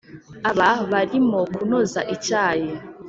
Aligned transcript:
Aba 0.49 0.69
barimokunoza 0.91 2.01
icyayi 2.15 2.71